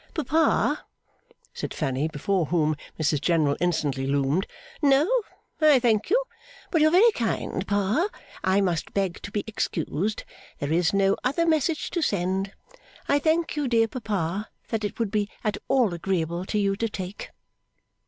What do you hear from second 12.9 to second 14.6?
I thank you, dear papa,